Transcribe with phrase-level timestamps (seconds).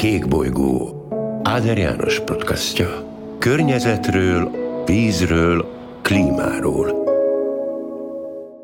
[0.00, 1.06] Kékbolygó
[1.42, 3.06] Áder János podcastja.
[3.38, 4.50] Környezetről,
[4.86, 5.66] vízről,
[6.02, 6.86] klímáról.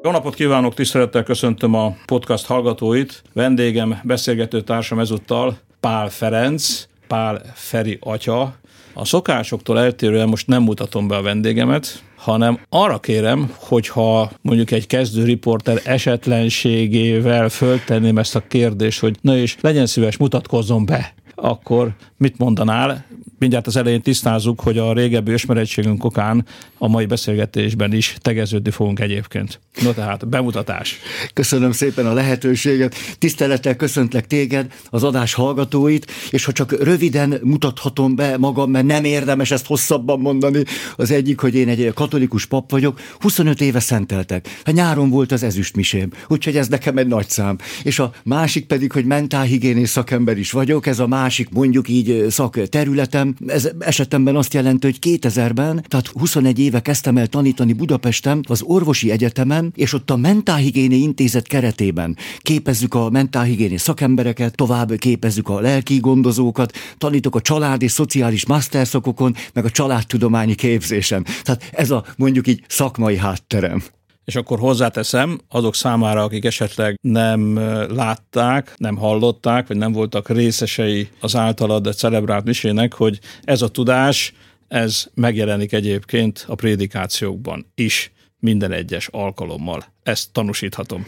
[0.03, 3.23] Jó napot kívánok, tisztelettel köszöntöm a podcast hallgatóit.
[3.33, 8.55] Vendégem, beszélgető társam ezúttal Pál Ferenc, Pál Feri atya.
[8.95, 14.87] A szokásoktól eltérően most nem mutatom be a vendégemet, hanem arra kérem, hogyha mondjuk egy
[14.87, 21.95] kezdő riporter esetlenségével föltenném ezt a kérdést, hogy na és legyen szíves, mutatkozzon be akkor
[22.17, 23.05] mit mondanál?
[23.39, 26.47] Mindjárt az elején tisztázzuk, hogy a régebbi ismerettségünk okán
[26.79, 29.61] a mai beszélgetésben is tegeződni fogunk egyébként.
[29.83, 30.99] No tehát, bemutatás.
[31.33, 32.95] Köszönöm szépen a lehetőséget.
[33.19, 39.05] Tisztelettel köszöntlek téged, az adás hallgatóit, és ha csak röviden mutathatom be magam, mert nem
[39.05, 40.63] érdemes ezt hosszabban mondani,
[40.97, 44.49] az egyik, hogy én egy katolikus pap vagyok, 25 éve szenteltek.
[44.65, 47.59] Hát nyáron volt az ezüstmisém, úgyhogy ez nekem egy nagy szám.
[47.83, 53.35] És a másik pedig, hogy mentálhigiénész szakember is vagyok, ez a másik mondjuk így szakterületem.
[53.47, 59.11] Ez esetemben azt jelenti, hogy 2000-ben, tehát 21 éve kezdtem el tanítani Budapesten az orvosi
[59.11, 65.97] egyetemen, és ott a Mentálhigiéni Intézet keretében képezzük a mentálhigiéni szakembereket, tovább képezzük a lelki
[65.97, 71.27] gondozókat, tanítok a család és szociális masterszakokon, meg a családtudományi képzésen.
[71.43, 73.83] Tehát ez a mondjuk így szakmai hátterem.
[74.27, 77.59] És akkor hozzáteszem, azok számára, akik esetleg nem
[77.95, 84.33] látták, nem hallották, vagy nem voltak részesei az általad celebrált misének, hogy ez a tudás,
[84.69, 89.85] ez megjelenik egyébként a prédikációkban is minden egyes alkalommal.
[90.03, 91.05] Ezt tanúsíthatom.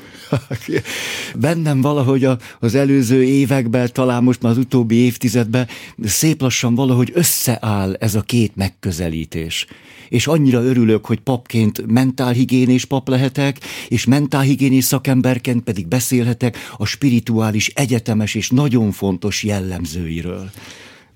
[1.37, 5.69] Bennem valahogy a, az előző években, talán most már az utóbbi évtizedben
[6.03, 9.67] szép lassan valahogy összeáll ez a két megközelítés.
[10.09, 17.69] És annyira örülök, hogy papként mentálhigiénés pap lehetek, és mentálhigiénés szakemberként pedig beszélhetek a spirituális,
[17.69, 20.51] egyetemes és nagyon fontos jellemzőiről.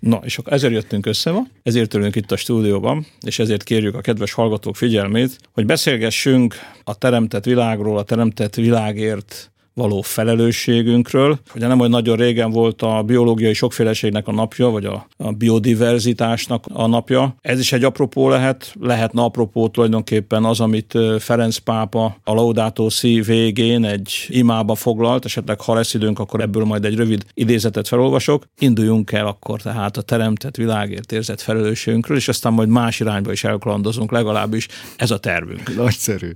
[0.02, 3.94] Na, és akkor ezért jöttünk össze ma, ezért ülünk itt a stúdióban, és ezért kérjük
[3.94, 6.54] a kedves hallgatók figyelmét, hogy beszélgessünk
[6.84, 11.38] a teremtett világról, a teremtett világért való felelősségünkről.
[11.54, 16.64] Ugye nem, hogy nagyon régen volt a biológiai sokféleségnek a napja, vagy a, a biodiverzitásnak
[16.72, 17.34] a napja.
[17.40, 23.20] Ez is egy apropó lehet, lehetne apropó tulajdonképpen az, amit Ferenc pápa a Laudato Si
[23.20, 28.44] végén egy imába foglalt, esetleg ha lesz időnk, akkor ebből majd egy rövid idézetet felolvasok.
[28.58, 33.44] Induljunk el akkor tehát a teremtett világért érzett felelősségünkről, és aztán majd más irányba is
[33.44, 35.76] elkalandozunk, legalábbis ez a tervünk.
[35.76, 36.30] Nagyszerű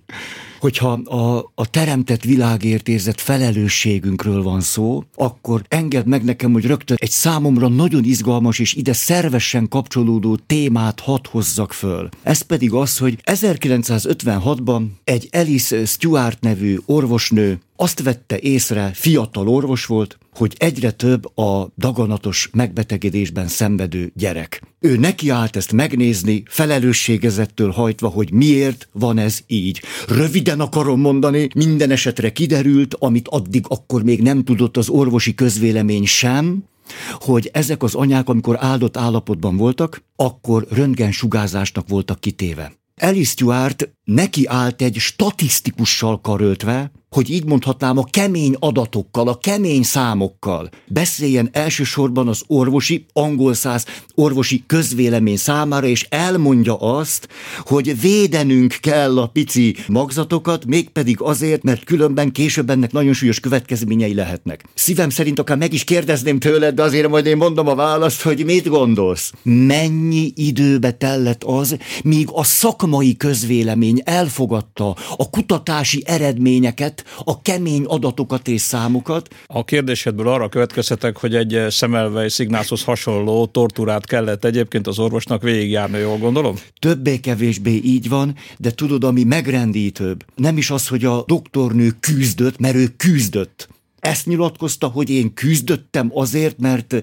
[0.59, 6.97] hogyha a, a teremtett világért érzett felelősségünkről van szó, akkor engedd meg nekem, hogy rögtön
[7.01, 12.09] egy számomra nagyon izgalmas és ide szervesen kapcsolódó témát hadd hozzak föl.
[12.23, 19.87] Ez pedig az, hogy 1956-ban egy Alice Stewart nevű orvosnő azt vette észre, fiatal orvos
[19.87, 24.63] volt, hogy egyre több a daganatos megbetegedésben szenvedő gyerek.
[24.81, 29.83] Ő nekiállt ezt megnézni, felelősségezettől hajtva, hogy miért van ez így.
[30.09, 36.07] Röviden akarom mondani, minden esetre kiderült, amit addig akkor még nem tudott az orvosi közvélemény
[36.07, 36.65] sem,
[37.13, 42.73] hogy ezek az anyák, amikor áldott állapotban voltak, akkor röntgensugázásnak voltak kitéve.
[43.01, 49.83] Alice Stewart neki állt egy statisztikussal karöltve, hogy így mondhatnám, a kemény adatokkal, a kemény
[49.83, 53.85] számokkal beszéljen elsősorban az orvosi, angol száz
[54.15, 57.29] orvosi közvélemény számára, és elmondja azt,
[57.65, 64.15] hogy védenünk kell a pici magzatokat, mégpedig azért, mert különben később ennek nagyon súlyos következményei
[64.15, 64.65] lehetnek.
[64.75, 68.45] Szívem szerint akár meg is kérdezném tőled, de azért majd én mondom a választ, hogy
[68.45, 69.33] mit gondolsz?
[69.43, 78.49] Mennyi időbe tellett az, míg a szakmai közvélemény elfogadta a kutatási eredményeket, a kemény adatokat
[78.49, 79.35] és számokat.
[79.47, 85.99] A kérdésedből arra következhetek, hogy egy szemelvei szignászhoz hasonló tortúrát kellett egyébként az orvosnak végigjárni,
[85.99, 86.57] jól gondolom?
[86.79, 92.75] Többé-kevésbé így van, de tudod, ami megrendítőbb, nem is az, hogy a doktornő küzdött, mert
[92.75, 93.69] ő küzdött
[94.01, 96.95] ezt nyilatkozta, hogy én küzdöttem azért, mert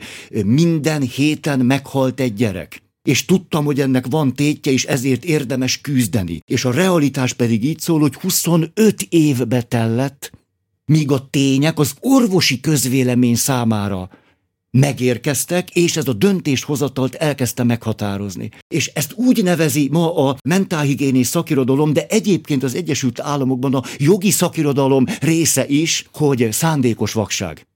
[0.45, 6.39] minden héten meghalt egy gyerek és tudtam, hogy ennek van tétje, és ezért érdemes küzdeni.
[6.45, 10.31] És a realitás pedig így szól, hogy 25 évbe tellett,
[10.85, 14.09] míg a tények az orvosi közvélemény számára
[14.71, 18.49] megérkeztek, és ez a döntéshozatalt elkezdte meghatározni.
[18.67, 24.31] És ezt úgy nevezi ma a mentálhigiéni szakirodalom, de egyébként az Egyesült Államokban a jogi
[24.31, 27.67] szakirodalom része is, hogy szándékos vakság.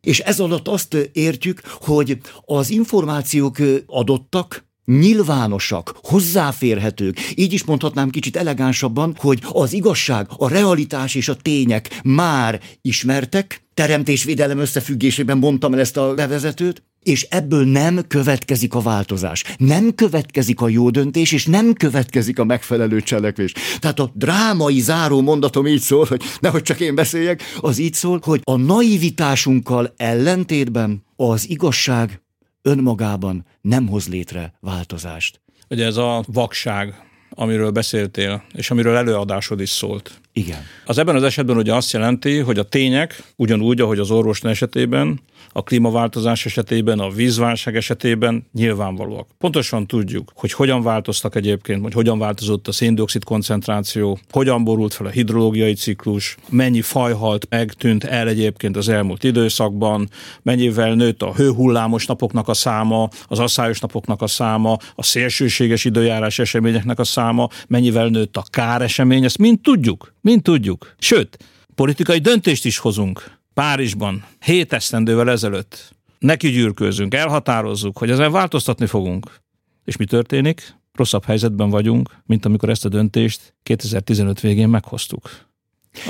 [0.00, 3.56] És ez alatt azt értjük, hogy az információk
[3.86, 11.36] adottak, nyilvánosak, hozzáférhetők, így is mondhatnám kicsit elegánsabban, hogy az igazság, a realitás és a
[11.36, 18.80] tények már ismertek, teremtésvédelem összefüggésében mondtam el ezt a levezetőt, és ebből nem következik a
[18.80, 19.44] változás.
[19.58, 23.52] Nem következik a jó döntés, és nem következik a megfelelő cselekvés.
[23.78, 28.20] Tehát a drámai záró mondatom így szól, hogy nehogy csak én beszéljek, az így szól,
[28.22, 32.22] hogy a naivitásunkkal ellentétben az igazság
[32.62, 35.40] önmagában nem hoz létre változást.
[35.68, 36.94] Ugye ez a vakság,
[37.30, 40.20] amiről beszéltél, és amiről előadásod is szólt.
[40.32, 40.62] Igen.
[40.84, 45.20] Az ebben az esetben ugye azt jelenti, hogy a tények, ugyanúgy, ahogy az orvos esetében,
[45.52, 49.28] a klímaváltozás esetében, a vízválság esetében nyilvánvalóak.
[49.38, 55.06] Pontosan tudjuk, hogy hogyan változtak egyébként, hogy hogyan változott a széndiokszid koncentráció, hogyan borult fel
[55.06, 60.08] a hidrológiai ciklus, mennyi faj halt meg, tűnt el egyébként az elmúlt időszakban,
[60.42, 66.38] mennyivel nőtt a hőhullámos napoknak a száma, az asszályos napoknak a száma, a szélsőséges időjárás
[66.38, 70.94] eseményeknek a száma, mennyivel nőtt a káresemény, ezt mind tudjuk, mind tudjuk.
[70.98, 71.38] Sőt,
[71.74, 79.40] politikai döntést is hozunk Párizsban hét esztendővel ezelőtt neki gyűrkőzünk, elhatározzuk, hogy ezen változtatni fogunk.
[79.84, 80.74] És mi történik?
[80.92, 85.30] Rosszabb helyzetben vagyunk, mint amikor ezt a döntést 2015 végén meghoztuk.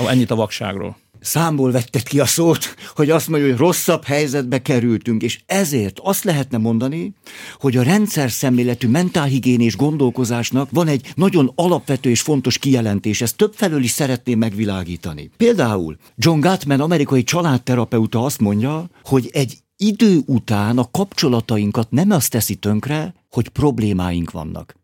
[0.07, 5.21] Ennyit a vakságról számból vetted ki a szót, hogy azt mondja, hogy rosszabb helyzetbe kerültünk,
[5.21, 7.13] és ezért azt lehetne mondani,
[7.59, 13.83] hogy a rendszer szemléletű mentálhigiénés gondolkozásnak van egy nagyon alapvető és fontos kijelentés, ezt többfelől
[13.83, 15.31] is szeretném megvilágítani.
[15.37, 22.31] Például John Gottman, amerikai családterapeuta azt mondja, hogy egy idő után a kapcsolatainkat nem azt
[22.31, 24.75] teszi tönkre, hogy problémáink vannak,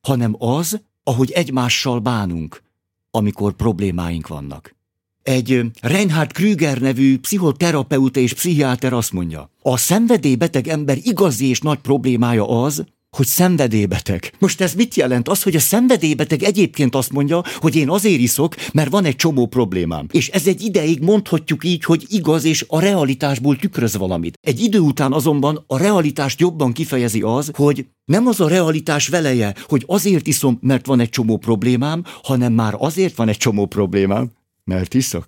[0.00, 2.62] hanem az, ahogy egymással bánunk,
[3.10, 4.78] amikor problémáink vannak.
[5.22, 11.78] Egy Reinhard Krüger nevű pszichoterapeuta és pszichiáter azt mondja, a szenvedélybeteg ember igazi és nagy
[11.78, 12.84] problémája az,
[13.16, 14.32] hogy szenvedélybeteg.
[14.38, 15.28] Most ez mit jelent?
[15.28, 19.46] Az, hogy a szenvedélybeteg egyébként azt mondja, hogy én azért iszok, mert van egy csomó
[19.46, 20.06] problémám.
[20.10, 24.38] És ez egy ideig mondhatjuk így, hogy igaz, és a realitásból tükröz valamit.
[24.40, 29.54] Egy idő után azonban a realitást jobban kifejezi az, hogy nem az a realitás veleje,
[29.68, 34.30] hogy azért iszom, mert van egy csomó problémám, hanem már azért van egy csomó problémám,
[34.70, 35.26] mert iszok?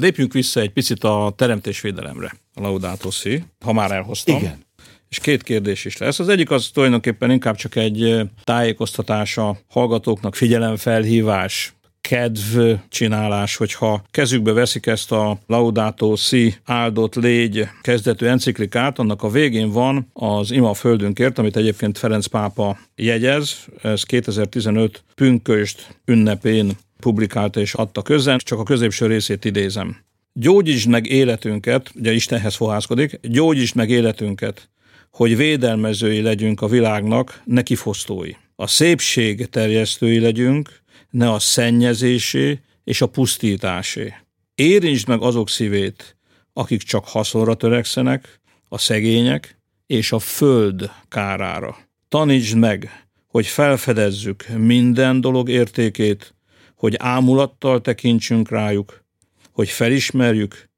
[0.00, 4.36] Lépjünk vissza egy picit a teremtésvédelemre, a Laudato Si, ha már elhoztam.
[4.36, 4.64] Igen.
[5.08, 6.18] És két kérdés is lesz.
[6.18, 14.52] Az egyik az tulajdonképpen inkább csak egy tájékoztatás a hallgatóknak, figyelemfelhívás, kedv csinálás, hogyha kezükbe
[14.52, 20.74] veszik ezt a Laudato Si áldott légy kezdetű enciklikát, annak a végén van az Ima
[20.74, 28.58] Földünkért, amit egyébként Ferenc pápa jegyez, ez 2015 pünköst ünnepén publikálta és adta közben, csak
[28.58, 29.96] a középső részét idézem.
[30.32, 34.68] Gyógyítsd meg életünket, ugye Istenhez fohászkodik, gyógyítsd meg életünket,
[35.10, 38.30] hogy védelmezői legyünk a világnak, ne kifosztói.
[38.56, 44.14] A szépség terjesztői legyünk, ne a szennyezésé és a pusztításé.
[44.54, 46.16] Érintsd meg azok szívét,
[46.52, 51.76] akik csak haszonra törekszenek, a szegények és a föld kárára.
[52.08, 56.34] Tanítsd meg, hogy felfedezzük minden dolog értékét,
[56.76, 59.04] hogy ámulattal tekintsünk rájuk,
[59.52, 60.68] hogy felismerjük,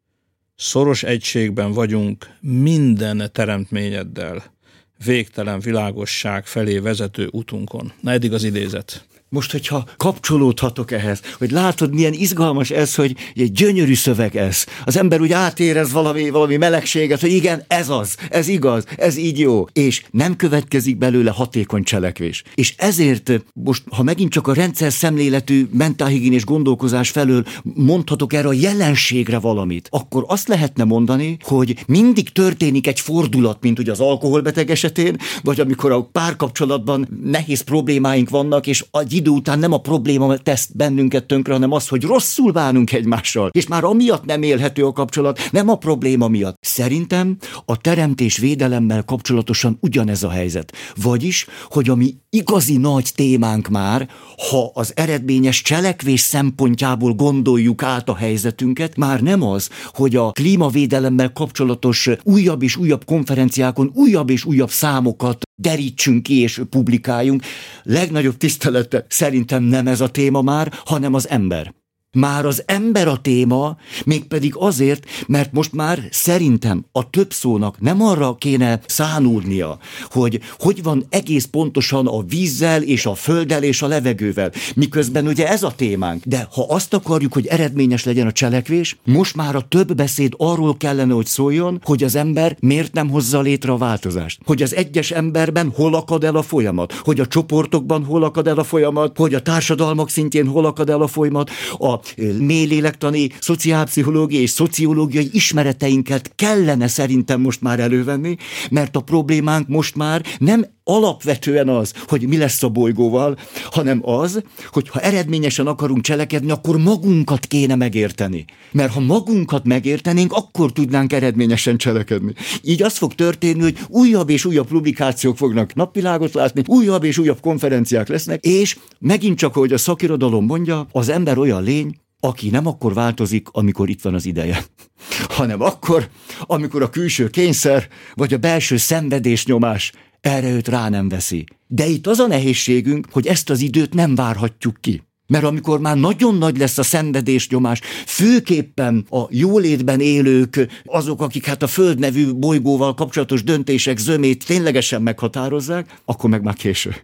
[0.55, 4.57] szoros egységben vagyunk minden teremtményeddel,
[5.05, 7.93] végtelen világosság felé vezető utunkon.
[8.01, 9.08] Na eddig az idézet.
[9.31, 14.65] Most, hogyha kapcsolódhatok ehhez, hogy látod, milyen izgalmas ez, hogy egy gyönyörű szöveg ez.
[14.85, 19.39] Az ember úgy átérez valami, valami melegséget, hogy igen, ez az, ez igaz, ez így
[19.39, 19.65] jó.
[19.73, 22.43] És nem következik belőle hatékony cselekvés.
[22.55, 28.53] És ezért most, ha megint csak a rendszer szemléletű mentálhigiénés gondolkozás felől mondhatok erre a
[28.53, 34.71] jelenségre valamit, akkor azt lehetne mondani, hogy mindig történik egy fordulat, mint ugye az alkoholbeteg
[34.71, 40.37] esetén, vagy amikor a párkapcsolatban nehéz problémáink vannak, és a idő után nem a probléma
[40.37, 44.93] tesz bennünket tönkre, hanem az, hogy rosszul bánunk egymással, és már amiatt nem élhető a
[44.93, 46.57] kapcsolat, nem a probléma miatt.
[46.61, 50.73] Szerintem a teremtés védelemmel kapcsolatosan ugyanez a helyzet.
[51.03, 54.09] Vagyis, hogy ami igazi nagy témánk már,
[54.51, 61.33] ha az eredményes cselekvés szempontjából gondoljuk át a helyzetünket, már nem az, hogy a klímavédelemmel
[61.33, 67.43] kapcsolatos újabb és újabb konferenciákon újabb és újabb számokat derítsünk ki és publikáljunk.
[67.83, 71.75] Legnagyobb tisztelete szerintem nem ez a téma már, hanem az ember.
[72.13, 78.03] Már az ember a téma, mégpedig azért, mert most már szerintem a több szónak nem
[78.03, 79.79] arra kéne szánulnia,
[80.11, 85.49] hogy hogy van egész pontosan a vízzel és a földdel és a levegővel, miközben ugye
[85.49, 86.23] ez a témánk.
[86.25, 90.77] De ha azt akarjuk, hogy eredményes legyen a cselekvés, most már a több beszéd arról
[90.77, 94.41] kellene, hogy szóljon, hogy az ember miért nem hozza létre a változást.
[94.45, 98.59] Hogy az egyes emberben hol akad el a folyamat, hogy a csoportokban hol akad el
[98.59, 104.43] a folyamat, hogy a társadalmak szintjén hol akad el a folyamat, a a mélélektani, szociálpszichológiai
[104.43, 108.37] és szociológiai ismereteinket kellene szerintem most már elővenni,
[108.71, 113.37] mert a problémánk most már nem alapvetően az, hogy mi lesz a bolygóval,
[113.71, 118.45] hanem az, hogy ha eredményesen akarunk cselekedni, akkor magunkat kéne megérteni.
[118.73, 122.33] Mert ha magunkat megértenénk, akkor tudnánk eredményesen cselekedni.
[122.63, 127.41] Így az fog történni, hogy újabb és újabb publikációk fognak napvilágot látni, újabb és újabb
[127.41, 132.67] konferenciák lesznek, és megint csak, hogy a szakirodalom mondja, az ember olyan lény, aki nem
[132.67, 134.65] akkor változik, amikor itt van az ideje,
[135.39, 136.09] hanem akkor,
[136.41, 139.93] amikor a külső kényszer vagy a belső szenvedésnyomás
[140.29, 141.45] erre őt rá nem veszi.
[141.67, 145.03] De itt az a nehézségünk, hogy ezt az időt nem várhatjuk ki.
[145.27, 151.63] Mert amikor már nagyon nagy lesz a szenvedésnyomás, főképpen a jólétben élők, azok, akik hát
[151.63, 156.95] a Föld nevű bolygóval kapcsolatos döntések zömét ténylegesen meghatározzák, akkor meg már késő.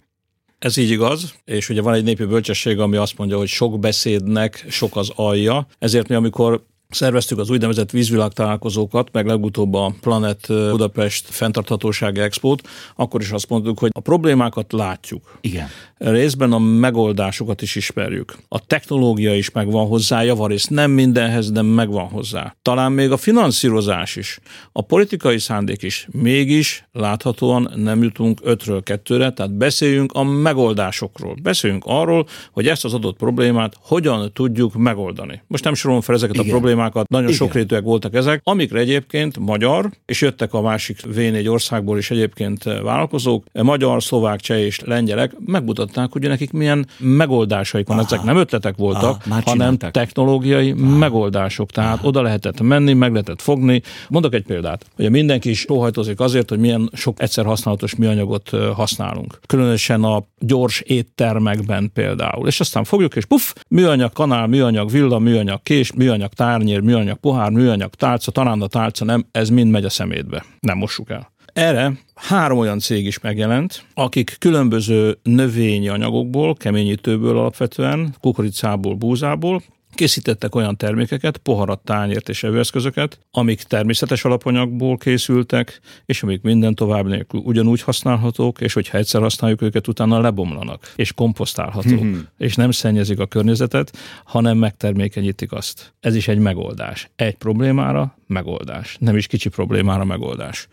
[0.58, 4.64] Ez így igaz, és ugye van egy népi bölcsesség, ami azt mondja, hogy sok beszédnek
[4.68, 6.64] sok az alja, ezért mi amikor
[6.94, 13.48] szerveztük az úgynevezett vízvilág találkozókat, meg legutóbb a Planet Budapest fenntarthatósági expót, akkor is azt
[13.48, 15.38] mondtuk, hogy a problémákat látjuk.
[15.40, 15.68] Igen.
[15.98, 18.36] Részben a megoldásokat is ismerjük.
[18.48, 22.54] A technológia is megvan hozzá, javarészt nem mindenhez, de megvan hozzá.
[22.62, 24.38] Talán még a finanszírozás is,
[24.72, 26.08] a politikai szándék is.
[26.10, 31.36] Mégis láthatóan nem jutunk ötről kettőre, tehát beszéljünk a megoldásokról.
[31.42, 35.42] Beszéljünk arról, hogy ezt az adott problémát hogyan tudjuk megoldani.
[35.46, 36.46] Most nem sorolom fel ezeket Igen.
[36.46, 37.38] a problémákat, problémákat, nagyon Igen.
[37.38, 43.44] sokrétűek voltak ezek, amikre egyébként magyar, és jöttek a másik V4 országból is egyébként vállalkozók,
[43.52, 47.98] magyar, szlovák, cseh és lengyelek megmutatták, hogy nekik milyen megoldásaik van.
[47.98, 48.06] Aha.
[48.06, 50.96] Ezek nem ötletek voltak, Aha, hanem technológiai Aha.
[50.96, 51.70] megoldások.
[51.70, 52.08] Tehát Aha.
[52.08, 53.82] oda lehetett menni, meg lehetett fogni.
[54.08, 54.86] Mondok egy példát.
[54.98, 59.38] Ugye mindenki is sóhajtozik azért, hogy milyen sok egyszer használatos műanyagot használunk.
[59.46, 62.46] Különösen a gyors éttermekben például.
[62.46, 67.16] És aztán fogjuk, és puff, műanyag kanál, műanyag villa, műanyag kés, műanyag tárny, tányér, műanyag
[67.16, 70.44] pohár, műanyag tálca, a tálca, nem, ez mind megy a szemétbe.
[70.60, 71.32] Nem mossuk el.
[71.52, 79.62] Erre három olyan cég is megjelent, akik különböző növényi anyagokból, keményítőből alapvetően, kukoricából, búzából
[79.94, 87.06] Készítettek olyan termékeket, poharat, tányért és evőeszközöket, amik természetes alapanyagból készültek, és amik minden tovább
[87.06, 92.18] nélkül ugyanúgy használhatók, és hogyha egyszer használjuk őket, utána lebomlanak, és komposztálhatók, mm-hmm.
[92.38, 95.94] és nem szennyezik a környezetet, hanem megtermékenyítik azt.
[96.00, 97.10] Ez is egy megoldás.
[97.16, 98.96] Egy problémára megoldás.
[99.00, 100.68] Nem is kicsi problémára megoldás.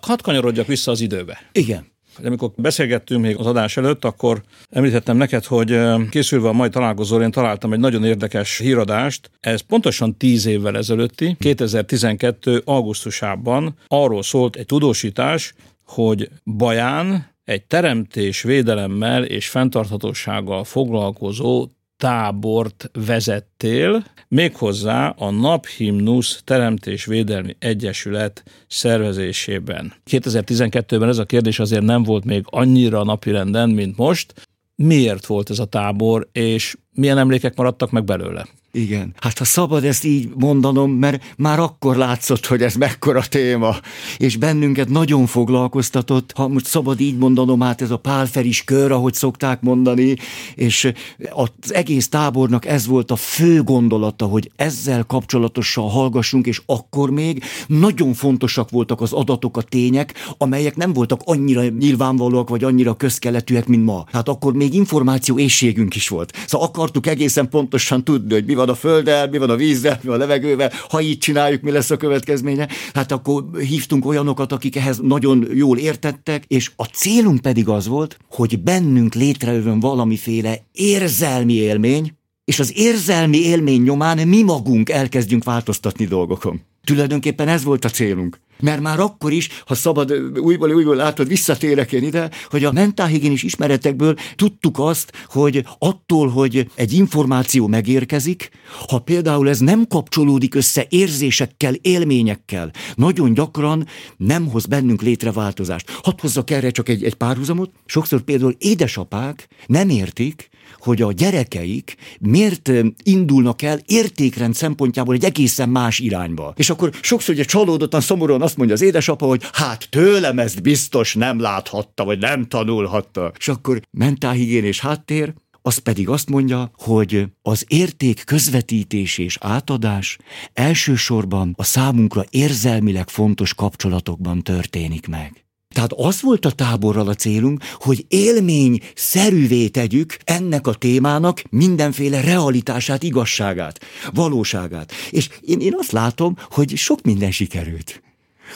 [0.00, 1.48] Hadd kanyarodjak vissza az időbe.
[1.52, 1.91] Igen.
[2.24, 5.78] Amikor beszélgettünk még az adás előtt, akkor említettem neked, hogy
[6.10, 9.30] készülve a mai találkozóra én találtam egy nagyon érdekes híradást.
[9.40, 12.62] Ez pontosan tíz évvel ezelőtti, 2012.
[12.64, 15.54] augusztusában arról szólt egy tudósítás,
[15.86, 21.68] hogy Baján egy teremtés védelemmel és fenntarthatósággal foglalkozó
[22.02, 29.92] tábort vezettél, méghozzá a Naphimnusz Teremtésvédelmi Egyesület szervezésében.
[30.10, 34.48] 2012-ben ez a kérdés azért nem volt még annyira napirenden, mint most.
[34.74, 38.46] Miért volt ez a tábor, és milyen emlékek maradtak meg belőle?
[38.74, 39.14] Igen.
[39.20, 43.76] Hát ha szabad ezt így mondanom, mert már akkor látszott, hogy ez mekkora téma,
[44.16, 49.14] és bennünket nagyon foglalkoztatott, ha most szabad így mondanom, hát ez a pálferis kör, ahogy
[49.14, 50.16] szokták mondani,
[50.54, 50.92] és
[51.32, 57.44] az egész tábornak ez volt a fő gondolata, hogy ezzel kapcsolatosan hallgassunk, és akkor még
[57.66, 63.66] nagyon fontosak voltak az adatok, a tények, amelyek nem voltak annyira nyilvánvalóak, vagy annyira közkeletűek,
[63.66, 64.04] mint ma.
[64.12, 66.36] Hát akkor még információ éjségünk is volt.
[66.46, 70.08] Szóval akartuk egészen pontosan tudni, hogy mi van a földdel, mi van a vízzel, mi
[70.08, 72.68] van a levegővel, ha így csináljuk, mi lesz a következménye.
[72.94, 78.18] Hát akkor hívtunk olyanokat, akik ehhez nagyon jól értettek, és a célunk pedig az volt,
[78.30, 82.12] hogy bennünk létrejövön valamiféle érzelmi élmény,
[82.44, 86.60] és az érzelmi élmény nyomán mi magunk elkezdjünk változtatni dolgokon.
[86.84, 88.40] Tulajdonképpen ez volt a célunk.
[88.62, 93.42] Mert már akkor is, ha szabad újból újból látod, visszatérek én ide, hogy a mentálhigiénis
[93.42, 98.50] ismeretekből tudtuk azt, hogy attól, hogy egy információ megérkezik,
[98.88, 105.90] ha például ez nem kapcsolódik össze érzésekkel, élményekkel, nagyon gyakran nem hoz bennünk létre változást.
[106.02, 107.70] Hadd hozzak erre csak egy, egy párhuzamot.
[107.86, 110.50] Sokszor például édesapák nem értik,
[110.82, 112.70] hogy a gyerekeik miért
[113.02, 116.52] indulnak el értékrend szempontjából egy egészen más irányba.
[116.56, 121.14] És akkor sokszor ugye csalódottan, szomorúan azt mondja az édesapa, hogy hát tőlem ezt biztos
[121.14, 123.32] nem láthatta, vagy nem tanulhatta.
[123.38, 130.18] És akkor mentálhigiénés háttér, az pedig azt mondja, hogy az érték közvetítés és átadás
[130.52, 135.44] elsősorban a számunkra érzelmileg fontos kapcsolatokban történik meg.
[135.72, 142.20] Tehát az volt a táborral a célunk, hogy élmény szerűvé tegyük ennek a témának mindenféle
[142.20, 143.80] realitását, igazságát,
[144.12, 144.92] valóságát.
[145.10, 148.02] És én, én azt látom, hogy sok minden sikerült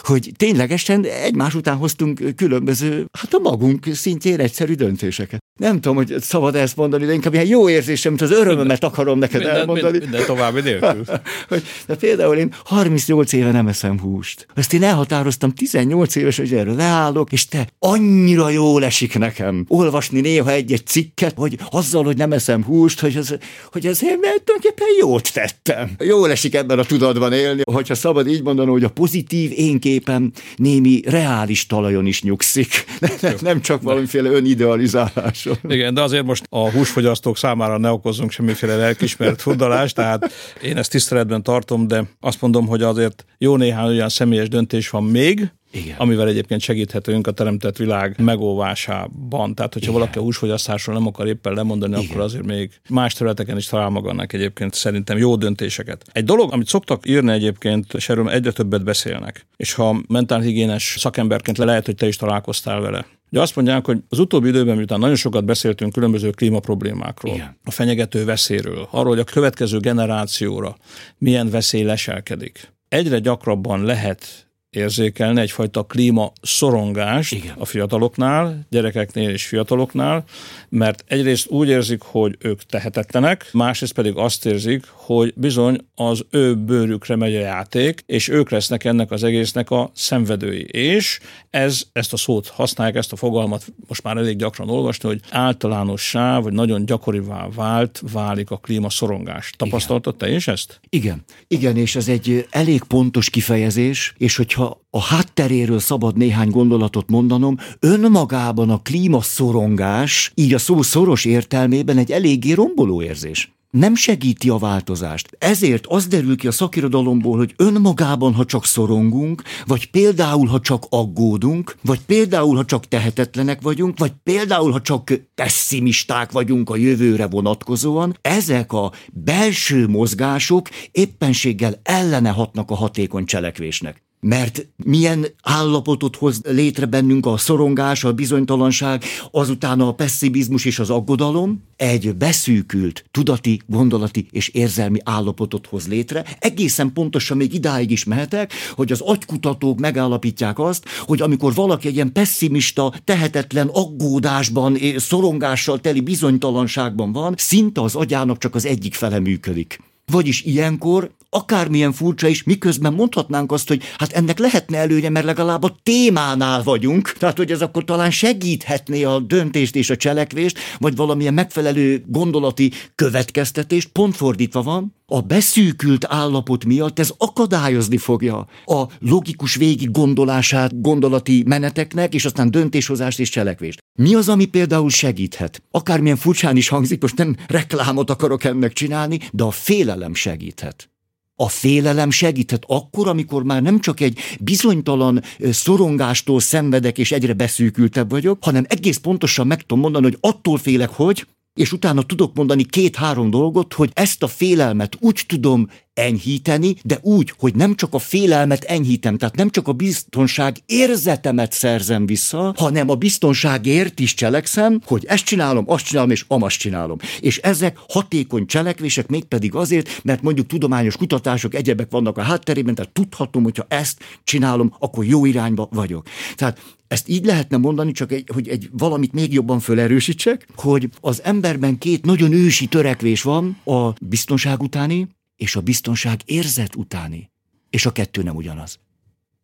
[0.03, 5.46] hogy ténylegesen egymás után hoztunk különböző, hát a magunk szintjén egyszerű döntéseket.
[5.57, 9.19] Nem tudom, hogy szabad ezt mondani, de inkább ilyen jó érzésem, mint az örömömet akarom
[9.19, 9.99] neked minden, elmondani.
[9.99, 11.05] Minden további nélkül.
[11.49, 14.47] hogy, de például én 38 éve nem eszem húst.
[14.55, 20.21] Ezt én elhatároztam 18 éves, hogy erről leállok, és te annyira jól esik nekem olvasni
[20.21, 23.39] néha egy-egy cikket, hogy azzal, hogy nem eszem húst, hogy, az,
[23.73, 25.91] hogy ez én tulajdonképpen jót tettem.
[25.99, 30.31] Jól esik ebben a tudatban élni, hogyha szabad így mondani, hogy a pozitív én képem
[30.57, 32.85] némi reális talajon is nyugszik.
[33.41, 35.46] nem csak valamiféle önidealizálás.
[35.69, 40.91] Igen, de azért most a húsfogyasztók számára ne okozzunk semmiféle lelkismert furdalást, tehát én ezt
[40.91, 45.97] tiszteletben tartom, de azt mondom, hogy azért jó néhány olyan személyes döntés van még, igen.
[45.99, 49.55] amivel egyébként segíthetünk a teremtett világ megóvásában.
[49.55, 50.01] Tehát, hogyha Igen.
[50.01, 52.05] valaki a húsfogyasztásról nem akar éppen lemondani, Igen.
[52.11, 56.05] akkor azért még más területeken is talál magának egyébként szerintem jó döntéseket.
[56.13, 61.59] Egy dolog, amit szoktak írni egyébként, és erről egyre többet beszélnek, és ha mentálhigiénes szakemberként
[61.59, 64.99] le lehet, hogy te is találkoztál vele, Ugye azt mondják, hogy az utóbbi időben, miután
[64.99, 67.59] nagyon sokat beszéltünk különböző klímaproblémákról, Igen.
[67.65, 70.77] a fenyegető veszélyről, arról, hogy a következő generációra
[71.19, 72.73] milyen veszély leselkedik.
[72.89, 74.46] Egyre gyakrabban lehet
[74.77, 77.55] érzékelni egyfajta klíma szorongást Igen.
[77.59, 80.25] a fiataloknál, gyerekeknél és fiataloknál,
[80.69, 86.55] mert egyrészt úgy érzik, hogy ők tehetetlenek, másrészt pedig azt érzik, hogy bizony az ő
[86.55, 90.67] bőrükre megy a játék, és ők lesznek ennek az egésznek a szenvedői.
[90.71, 91.19] És
[91.51, 96.39] ez, ezt a szót használják, ezt a fogalmat most már elég gyakran olvasni, hogy általánossá,
[96.39, 99.53] vagy nagyon gyakorivá vált, válik a klímaszorongás.
[99.57, 100.81] Tapasztaltad te is ezt?
[100.89, 101.25] Igen.
[101.49, 107.57] Igen, és ez egy elég pontos kifejezés, és hogyha a hátteréről szabad néhány gondolatot mondanom,
[107.81, 113.51] önmagában a klímaszorongás, így a szó szoros értelmében egy eléggé romboló érzés.
[113.71, 115.37] Nem segíti a változást.
[115.39, 120.85] Ezért az derül ki a szakirodalomból, hogy önmagában, ha csak szorongunk, vagy például, ha csak
[120.89, 127.27] aggódunk, vagy például, ha csak tehetetlenek vagyunk, vagy például, ha csak pessimisták vagyunk a jövőre
[127.27, 136.41] vonatkozóan, ezek a belső mozgások éppenséggel ellene hatnak a hatékony cselekvésnek mert milyen állapotot hoz
[136.45, 143.61] létre bennünk a szorongás, a bizonytalanság, azután a pessimizmus és az aggodalom, egy beszűkült, tudati,
[143.67, 146.25] gondolati és érzelmi állapotot hoz létre.
[146.39, 151.95] Egészen pontosan még idáig is mehetek, hogy az agykutatók megállapítják azt, hogy amikor valaki egy
[151.95, 159.19] ilyen pessimista, tehetetlen aggódásban, szorongással teli bizonytalanságban van, szinte az agyának csak az egyik fele
[159.19, 159.81] működik.
[160.13, 165.63] Vagyis ilyenkor akármilyen furcsa is, miközben mondhatnánk azt, hogy hát ennek lehetne előnye, mert legalább
[165.63, 170.97] a témánál vagyunk, tehát hogy ez akkor talán segíthetné a döntést és a cselekvést, vagy
[170.97, 178.85] valamilyen megfelelő gondolati következtetést, pont fordítva van, a beszűkült állapot miatt ez akadályozni fogja a
[178.99, 183.79] logikus végig gondolását gondolati meneteknek, és aztán döntéshozást és cselekvést.
[183.99, 185.63] Mi az, ami például segíthet?
[185.71, 190.91] Akármilyen furcsán is hangzik, most nem reklámot akarok ennek csinálni, de a félelem segíthet.
[191.39, 198.11] A félelem segíthet akkor, amikor már nem csak egy bizonytalan szorongástól szenvedek és egyre beszűkültebb
[198.11, 202.65] vagyok, hanem egész pontosan meg tudom mondani, hogy attól félek, hogy és utána tudok mondani
[202.65, 207.99] két-három dolgot, hogy ezt a félelmet úgy tudom enyhíteni, de úgy, hogy nem csak a
[207.99, 214.81] félelmet enyhítem, tehát nem csak a biztonság érzetemet szerzem vissza, hanem a biztonságért is cselekszem,
[214.85, 216.99] hogy ezt csinálom, azt csinálom, és amast csinálom.
[217.21, 222.93] És ezek hatékony cselekvések, mégpedig azért, mert mondjuk tudományos kutatások, egyebek vannak a hátterében, tehát
[222.93, 226.07] tudhatom, hogyha ezt csinálom, akkor jó irányba vagyok.
[226.35, 231.23] Tehát ezt így lehetne mondani, csak egy, hogy egy valamit még jobban felerősítsek, hogy az
[231.23, 237.31] emberben két nagyon ősi törekvés van, a biztonság utáni és a biztonság érzet utáni.
[237.71, 238.79] És a kettő nem ugyanaz.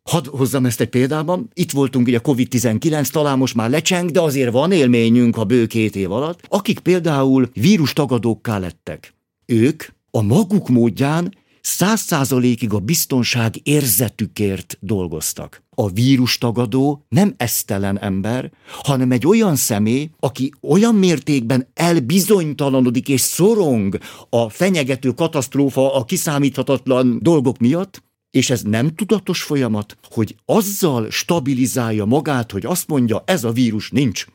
[0.03, 1.49] Hadd hozzam ezt egy példában.
[1.53, 5.95] Itt voltunk ugye COVID-19, talán most már lecseng, de azért van élményünk a bő két
[5.95, 9.13] év alatt, akik például vírustagadókká lettek.
[9.45, 11.33] Ők a maguk módján
[11.65, 15.63] száz százalékig a biztonság érzetükért dolgoztak.
[15.75, 18.51] A vírustagadó nem esztelen ember,
[18.83, 23.97] hanem egy olyan személy, aki olyan mértékben elbizonytalanodik és szorong
[24.29, 32.05] a fenyegető katasztrófa, a kiszámíthatatlan dolgok miatt, és ez nem tudatos folyamat, hogy azzal stabilizálja
[32.05, 34.25] magát, hogy azt mondja, ez a vírus nincs,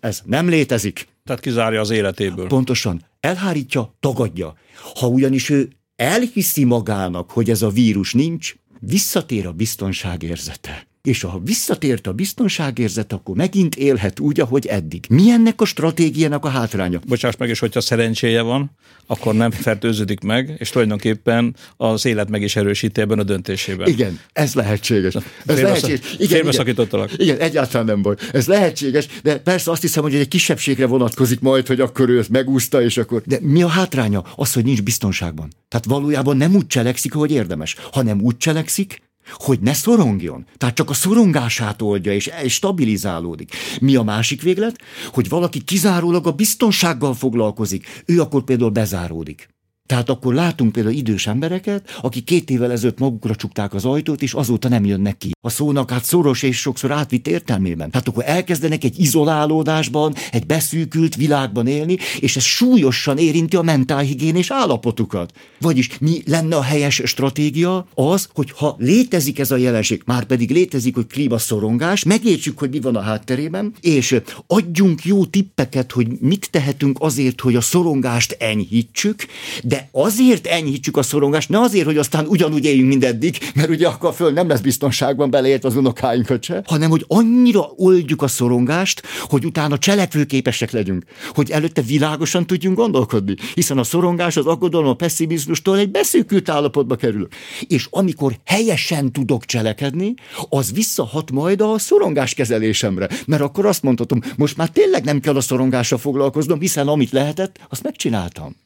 [0.00, 1.08] ez nem létezik.
[1.24, 2.46] Tehát kizárja az életéből.
[2.46, 3.04] Pontosan.
[3.20, 4.54] Elhárítja, tagadja.
[4.94, 10.86] Ha ugyanis ő elhiszi magának, hogy ez a vírus nincs, visszatér a biztonság érzete.
[11.06, 15.04] És ha visszatért a biztonságérzet, akkor megint élhet úgy, ahogy eddig.
[15.08, 17.00] Mi ennek a stratégiának a hátránya?
[17.06, 18.70] Bocsáss meg, és hogyha szerencséje van,
[19.06, 23.88] akkor nem fertőződik meg, és tulajdonképpen az élet meg is erősíti ebben a döntésében.
[23.88, 25.14] Igen, ez lehetséges.
[25.14, 26.14] Ez Félbe, lehetséges.
[26.18, 27.08] Igen, igen.
[27.16, 28.14] igen, egyáltalán nem baj.
[28.32, 32.30] Ez lehetséges, de persze azt hiszem, hogy egy kisebbségre vonatkozik majd, hogy akkor ő ezt
[32.30, 33.22] megúszta, és akkor...
[33.26, 34.24] De mi a hátránya?
[34.36, 35.52] Az, hogy nincs biztonságban.
[35.68, 40.46] Tehát valójában nem úgy cselekszik, hogy érdemes, hanem úgy cselekszik, hogy ne szorongjon.
[40.56, 43.54] Tehát csak a szorongását oldja, és, stabilizálódik.
[43.80, 44.78] Mi a másik véglet?
[45.12, 48.02] Hogy valaki kizárólag a biztonsággal foglalkozik.
[48.06, 49.54] Ő akkor például bezáródik.
[49.86, 54.32] Tehát akkor látunk például idős embereket, akik két évvel ezelőtt magukra csukták az ajtót, és
[54.32, 55.30] azóta nem jönnek ki.
[55.40, 57.90] A szónak hát szoros és sokszor átvitt értelmében.
[57.90, 64.50] Tehát akkor elkezdenek egy izolálódásban, egy beszűkült világban élni, és ez súlyosan érinti a mentálhigiénés
[64.50, 65.32] állapotukat.
[65.60, 67.86] Vagyis mi lenne a helyes stratégia?
[67.94, 72.80] Az, hogy ha létezik ez a jelenség, már pedig létezik, hogy klímaszorongás, megértsük, hogy mi
[72.80, 79.26] van a hátterében, és adjunk jó tippeket, hogy mit tehetünk azért, hogy a szorongást enyhítsük,
[79.62, 83.88] de de azért enyhítsük a szorongást, ne azért, hogy aztán ugyanúgy éljünk mindeddig, mert ugye
[83.88, 88.28] akkor a föld nem lesz biztonságban beleért az unokáinkat se, hanem hogy annyira oldjuk a
[88.28, 94.88] szorongást, hogy utána cselekvőképesek legyünk, hogy előtte világosan tudjunk gondolkodni, hiszen a szorongás, az aggodalom,
[94.88, 97.28] a pessimizmustól egy beszűkült állapotba kerül.
[97.68, 100.14] És amikor helyesen tudok cselekedni,
[100.48, 105.36] az visszahat majd a szorongás kezelésemre, mert akkor azt mondhatom, most már tényleg nem kell
[105.36, 108.56] a szorongással foglalkoznom, hiszen amit lehetett, azt megcsináltam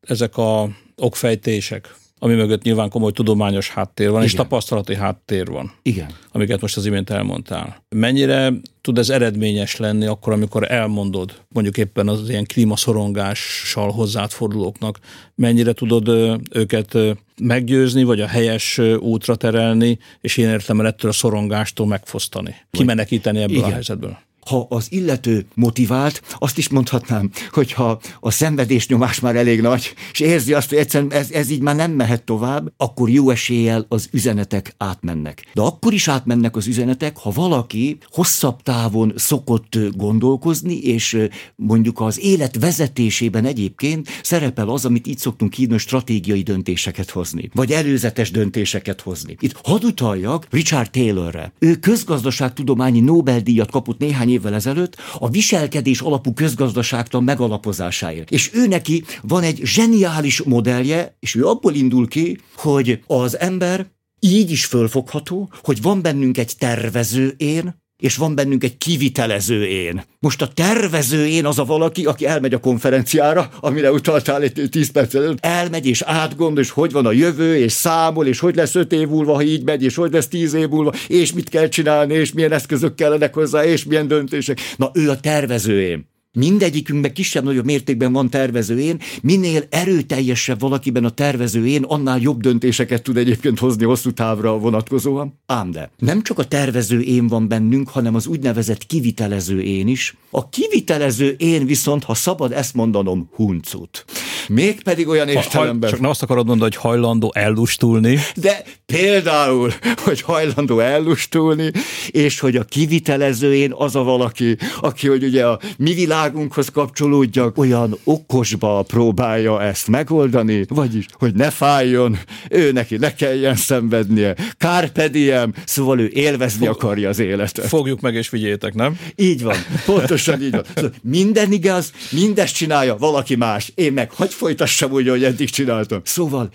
[0.00, 4.26] ezek a okfejtések, ami mögött nyilván komoly tudományos háttér van, Igen.
[4.26, 5.72] és tapasztalati háttér van.
[5.82, 6.14] Igen.
[6.32, 7.84] Amiket most az imént elmondtál.
[7.88, 14.98] Mennyire tud ez eredményes lenni akkor, amikor elmondod, mondjuk éppen az ilyen klímaszorongással hozzád fordulóknak,
[15.34, 16.08] mennyire tudod
[16.50, 16.98] őket
[17.42, 23.56] meggyőzni, vagy a helyes útra terelni, és én értem ettől a szorongástól megfosztani, kimenekíteni ebből
[23.56, 23.68] Igen.
[23.68, 29.94] a helyzetből ha az illető motivált, azt is mondhatnám, hogyha a szenvedésnyomás már elég nagy,
[30.12, 33.86] és érzi azt, hogy egyszerűen ez, ez így már nem mehet tovább, akkor jó eséllyel
[33.88, 35.46] az üzenetek átmennek.
[35.54, 41.26] De akkor is átmennek az üzenetek, ha valaki hosszabb távon szokott gondolkozni, és
[41.56, 47.72] mondjuk az élet vezetésében egyébként szerepel az, amit így szoktunk hívni, stratégiai döntéseket hozni, vagy
[47.72, 49.36] előzetes döntéseket hozni.
[49.40, 51.52] Itt hadd utaljak Richard Taylorre.
[51.58, 58.30] Ő közgazdaságtudományi Nobel-díjat kapott néhány évvel ezelőtt a viselkedés alapú közgazdaságtan megalapozásáért.
[58.30, 63.86] És ő neki van egy zseniális modellje, és ő abból indul ki, hogy az ember
[64.20, 70.02] így is fölfogható, hogy van bennünk egy tervező én, és van bennünk egy kivitelező én.
[70.18, 74.90] Most a tervező én az a valaki, aki elmegy a konferenciára, amire utaltál egy tíz
[74.90, 78.74] perc előtt, elmegy és átgondol, és hogy van a jövő, és számol, és hogy lesz
[78.74, 81.68] öt év múlva, ha így megy, és hogy lesz tíz év múlva, és mit kell
[81.68, 84.60] csinálni, és milyen eszközök kellenek hozzá, és milyen döntések.
[84.76, 86.08] Na ő a tervező én.
[86.32, 93.58] Mindegyikünkben kisebb-nagyobb mértékben van tervezőén, minél erőteljesebb valakiben a tervezőén, annál jobb döntéseket tud egyébként
[93.58, 95.40] hozni hosszú távra vonatkozóan.
[95.46, 100.16] Ám de nem csak a tervező én van bennünk, hanem az úgynevezett kivitelező én is.
[100.30, 104.04] A kivitelező én viszont, ha szabad ezt mondanom, huncut.
[104.54, 105.90] Mégpedig olyan értelemben.
[105.90, 108.18] Csak nem azt akarod mondani, hogy hajlandó ellustulni.
[108.36, 111.70] De például, hogy hajlandó ellustulni,
[112.08, 116.68] és hogy a kivitelező én az a valaki, aki, hogy ugye a mi világ világunkhoz
[116.68, 122.18] kapcsolódjak, olyan okosba próbálja ezt megoldani, vagyis, hogy ne fájjon,
[122.50, 127.66] ő neki ne kelljen szenvednie, carpe diem, szóval ő élvezni Fog, akarja az életet.
[127.66, 128.98] Fogjuk meg és vigyétek, nem?
[129.16, 130.64] Így van, pontosan így van.
[130.74, 136.00] Szóval minden igaz, mindezt csinálja valaki más, én meg hogy folytassam úgy, hogy eddig csináltam.
[136.04, 136.50] Szóval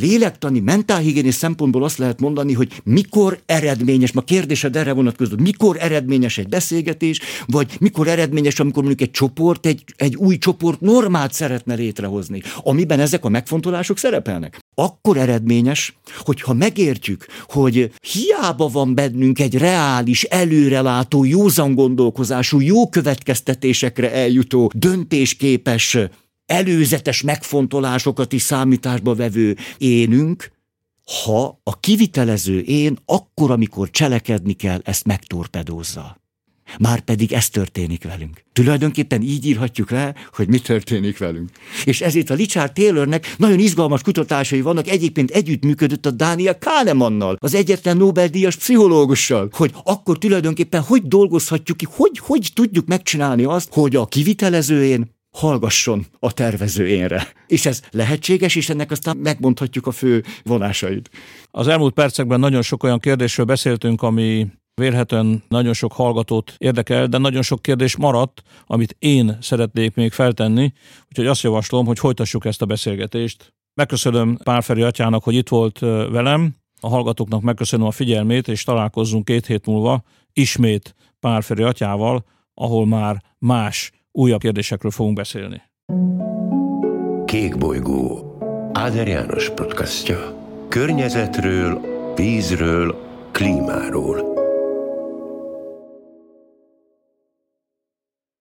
[0.00, 6.38] lélektani, mentálhigiénés szempontból azt lehet mondani, hogy mikor eredményes, ma kérdésed erre vonatkozott, mikor eredményes
[6.38, 11.74] egy beszélgetés, vagy mikor eredményes, amikor mondjuk egy csoport, egy, egy új csoport normát szeretne
[11.74, 14.58] létrehozni, amiben ezek a megfontolások szerepelnek.
[14.74, 24.12] Akkor eredményes, hogyha megértjük, hogy hiába van bennünk egy reális, előrelátó, józan gondolkozású, jó következtetésekre
[24.12, 25.98] eljutó, döntésképes
[26.48, 30.50] előzetes megfontolásokat is számításba vevő énünk,
[31.24, 36.16] ha a kivitelező én akkor, amikor cselekedni kell, ezt megtorpedózza.
[36.78, 38.44] Már pedig ez történik velünk.
[38.52, 41.50] Tulajdonképpen így írhatjuk le, hogy mi történik velünk.
[41.84, 47.54] És ezért a Richard Taylornek nagyon izgalmas kutatásai vannak, egyébként együttműködött a Daniel Kahnemannal, az
[47.54, 53.96] egyetlen Nobel-díjas pszichológussal, hogy akkor tulajdonképpen hogy dolgozhatjuk ki, hogy, hogy tudjuk megcsinálni azt, hogy
[53.96, 57.32] a kivitelező én hallgasson a tervező énre.
[57.46, 61.10] És ez lehetséges, és ennek aztán megmondhatjuk a fő vonásait.
[61.50, 67.18] Az elmúlt percekben nagyon sok olyan kérdésről beszéltünk, ami vélhetően nagyon sok hallgatót érdekel, de
[67.18, 70.72] nagyon sok kérdés maradt, amit én szeretnék még feltenni,
[71.08, 73.54] úgyhogy azt javaslom, hogy folytassuk ezt a beszélgetést.
[73.74, 79.46] Megköszönöm Pálferi atyának, hogy itt volt velem, a hallgatóknak megköszönöm a figyelmét, és találkozzunk két
[79.46, 85.62] hét múlva ismét Pálferi atyával, ahol már más, újabb kérdésekről fogunk beszélni.
[87.24, 88.36] Kék bolygó
[88.72, 90.36] Áder János podcastja.
[90.68, 91.80] Környezetről,
[92.16, 92.96] vízről,
[93.32, 94.37] klímáról.